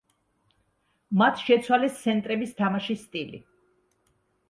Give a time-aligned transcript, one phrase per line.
[1.23, 3.47] მათ შეცვალეს ცენტრების თამაშის სტილი.